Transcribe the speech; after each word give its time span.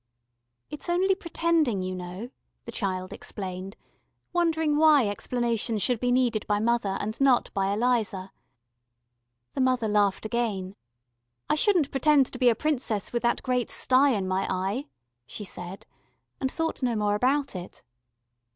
"It's 0.71 0.89
only 0.89 1.13
pretending, 1.13 1.83
you 1.83 1.93
know," 1.93 2.31
the 2.65 2.71
child 2.71 3.13
explained, 3.13 3.77
wondering 4.33 4.75
why 4.77 5.07
explanations 5.07 5.83
should 5.83 5.99
be 5.99 6.11
needed 6.11 6.47
by 6.47 6.59
mother 6.59 6.97
and 6.99 7.21
not 7.21 7.53
by 7.53 7.67
Eliza. 7.71 8.31
The 9.53 9.61
mother 9.61 9.87
laughed 9.87 10.25
again. 10.25 10.75
"I 11.51 11.53
shouldn't 11.53 11.91
pretend 11.91 12.25
to 12.33 12.39
be 12.39 12.49
a 12.49 12.55
Princess 12.55 13.13
with 13.13 13.21
that 13.21 13.43
great 13.43 13.69
stye 13.69 14.09
in 14.15 14.27
my 14.27 14.47
eye," 14.49 14.87
she 15.27 15.43
said, 15.43 15.85
and 16.39 16.51
thought 16.51 16.81
no 16.81 16.95
more 16.95 17.13
about 17.13 17.55
it. 17.55 17.83